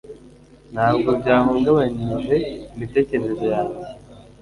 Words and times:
Ntabwo 0.73 1.09
byahungabanije 1.21 2.35
imitekerereze 2.73 3.45
yanjye 3.53 3.81